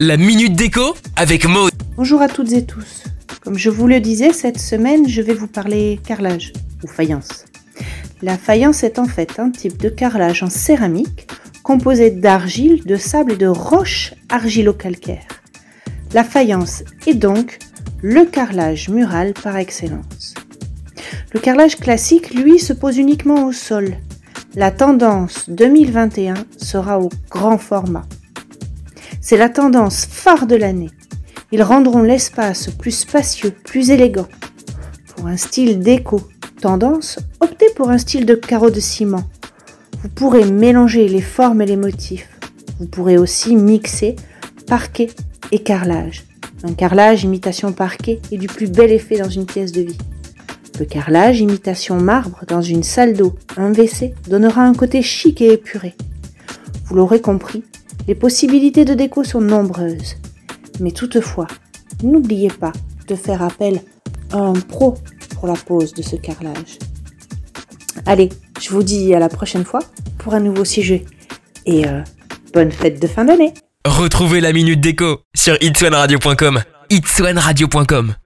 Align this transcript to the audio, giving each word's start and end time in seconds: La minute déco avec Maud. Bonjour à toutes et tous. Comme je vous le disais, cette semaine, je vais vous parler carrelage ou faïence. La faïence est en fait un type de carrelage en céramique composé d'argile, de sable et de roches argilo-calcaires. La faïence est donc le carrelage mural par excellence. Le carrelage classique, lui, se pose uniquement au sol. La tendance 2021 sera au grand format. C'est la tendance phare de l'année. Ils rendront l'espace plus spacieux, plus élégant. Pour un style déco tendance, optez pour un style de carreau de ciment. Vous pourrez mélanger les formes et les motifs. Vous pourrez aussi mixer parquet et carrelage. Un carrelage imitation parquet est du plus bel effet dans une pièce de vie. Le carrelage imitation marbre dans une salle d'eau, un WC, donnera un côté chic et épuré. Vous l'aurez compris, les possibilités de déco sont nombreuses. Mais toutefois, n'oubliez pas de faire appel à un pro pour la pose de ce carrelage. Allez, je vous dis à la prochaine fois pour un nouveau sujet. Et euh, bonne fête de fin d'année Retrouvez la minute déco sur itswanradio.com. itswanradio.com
La 0.00 0.16
minute 0.16 0.54
déco 0.54 0.96
avec 1.14 1.46
Maud. 1.46 1.70
Bonjour 1.96 2.20
à 2.20 2.26
toutes 2.26 2.50
et 2.50 2.66
tous. 2.66 3.04
Comme 3.44 3.56
je 3.56 3.70
vous 3.70 3.86
le 3.86 4.00
disais, 4.00 4.32
cette 4.32 4.58
semaine, 4.58 5.08
je 5.08 5.22
vais 5.22 5.34
vous 5.34 5.46
parler 5.46 6.00
carrelage 6.04 6.52
ou 6.82 6.88
faïence. 6.88 7.44
La 8.20 8.36
faïence 8.36 8.82
est 8.82 8.98
en 8.98 9.04
fait 9.04 9.38
un 9.38 9.50
type 9.50 9.76
de 9.76 9.88
carrelage 9.88 10.42
en 10.42 10.50
céramique 10.50 11.28
composé 11.62 12.10
d'argile, 12.10 12.82
de 12.86 12.96
sable 12.96 13.34
et 13.34 13.36
de 13.36 13.46
roches 13.46 14.14
argilo-calcaires. 14.30 15.28
La 16.12 16.24
faïence 16.24 16.82
est 17.06 17.14
donc 17.14 17.60
le 18.02 18.24
carrelage 18.24 18.88
mural 18.88 19.32
par 19.32 19.56
excellence. 19.58 20.34
Le 21.32 21.38
carrelage 21.38 21.76
classique, 21.76 22.34
lui, 22.34 22.58
se 22.58 22.72
pose 22.72 22.98
uniquement 22.98 23.44
au 23.44 23.52
sol. 23.52 23.94
La 24.56 24.72
tendance 24.72 25.48
2021 25.48 26.34
sera 26.56 26.98
au 26.98 27.10
grand 27.30 27.58
format. 27.58 28.08
C'est 29.28 29.36
la 29.36 29.50
tendance 29.50 30.06
phare 30.06 30.46
de 30.46 30.56
l'année. 30.56 30.88
Ils 31.52 31.62
rendront 31.62 32.00
l'espace 32.00 32.70
plus 32.70 32.92
spacieux, 32.92 33.50
plus 33.50 33.90
élégant. 33.90 34.26
Pour 35.14 35.26
un 35.26 35.36
style 35.36 35.80
déco 35.80 36.22
tendance, 36.62 37.18
optez 37.40 37.66
pour 37.76 37.90
un 37.90 37.98
style 37.98 38.24
de 38.24 38.34
carreau 38.34 38.70
de 38.70 38.80
ciment. 38.80 39.24
Vous 40.02 40.08
pourrez 40.08 40.50
mélanger 40.50 41.08
les 41.08 41.20
formes 41.20 41.60
et 41.60 41.66
les 41.66 41.76
motifs. 41.76 42.38
Vous 42.80 42.86
pourrez 42.86 43.18
aussi 43.18 43.54
mixer 43.54 44.16
parquet 44.66 45.08
et 45.52 45.58
carrelage. 45.58 46.24
Un 46.64 46.72
carrelage 46.72 47.24
imitation 47.24 47.74
parquet 47.74 48.22
est 48.32 48.38
du 48.38 48.46
plus 48.46 48.70
bel 48.70 48.90
effet 48.90 49.18
dans 49.18 49.28
une 49.28 49.44
pièce 49.44 49.72
de 49.72 49.82
vie. 49.82 49.98
Le 50.80 50.86
carrelage 50.86 51.42
imitation 51.42 52.00
marbre 52.00 52.46
dans 52.48 52.62
une 52.62 52.82
salle 52.82 53.12
d'eau, 53.12 53.34
un 53.58 53.72
WC, 53.72 54.14
donnera 54.26 54.62
un 54.62 54.72
côté 54.72 55.02
chic 55.02 55.42
et 55.42 55.52
épuré. 55.52 55.94
Vous 56.86 56.94
l'aurez 56.94 57.20
compris, 57.20 57.62
les 58.08 58.14
possibilités 58.14 58.86
de 58.86 58.94
déco 58.94 59.22
sont 59.22 59.42
nombreuses. 59.42 60.16
Mais 60.80 60.90
toutefois, 60.90 61.46
n'oubliez 62.02 62.48
pas 62.48 62.72
de 63.06 63.14
faire 63.14 63.42
appel 63.42 63.82
à 64.32 64.38
un 64.38 64.54
pro 64.54 64.94
pour 65.34 65.46
la 65.46 65.54
pose 65.54 65.92
de 65.92 66.02
ce 66.02 66.16
carrelage. 66.16 66.78
Allez, 68.06 68.30
je 68.60 68.70
vous 68.70 68.82
dis 68.82 69.14
à 69.14 69.18
la 69.18 69.28
prochaine 69.28 69.64
fois 69.64 69.80
pour 70.16 70.34
un 70.34 70.40
nouveau 70.40 70.64
sujet. 70.64 71.04
Et 71.66 71.86
euh, 71.86 72.00
bonne 72.54 72.72
fête 72.72 73.00
de 73.00 73.06
fin 73.06 73.26
d'année 73.26 73.52
Retrouvez 73.84 74.40
la 74.40 74.52
minute 74.52 74.80
déco 74.80 75.20
sur 75.34 75.56
itswanradio.com. 75.60 76.62
itswanradio.com 76.90 78.14